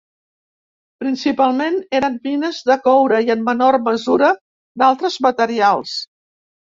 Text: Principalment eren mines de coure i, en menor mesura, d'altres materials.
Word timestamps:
Principalment 1.03 1.77
eren 1.99 2.17
mines 2.25 2.63
de 2.71 2.77
coure 2.87 3.19
i, 3.27 3.29
en 3.37 3.45
menor 3.51 3.79
mesura, 3.91 4.31
d'altres 4.85 5.19
materials. 5.27 5.95